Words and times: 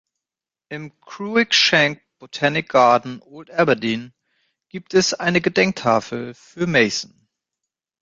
Im 0.69 0.99
Cruickshank 0.99 2.01
Botanic 2.17 2.69
Garden, 2.69 3.21
Old 3.21 3.51
Aberdeen, 3.51 4.15
gibt 4.69 4.95
es 4.95 5.13
eine 5.13 5.41
Gedenktafel 5.41 6.33
für 6.33 6.65
Masson. 6.65 7.27